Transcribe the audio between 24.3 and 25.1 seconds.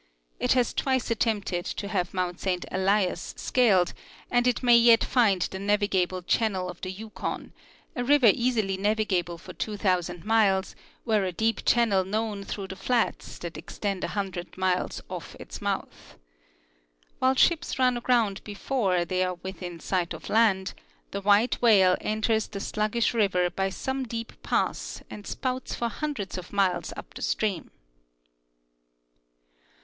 pass